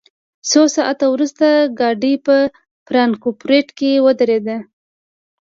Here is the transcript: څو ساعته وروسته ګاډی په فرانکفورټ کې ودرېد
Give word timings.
څو 0.49 0.61
ساعته 0.75 1.05
وروسته 1.09 1.47
ګاډی 1.79 2.13
په 2.25 2.35
فرانکفورټ 2.87 3.67
کې 3.77 3.91
ودرېد 4.05 4.47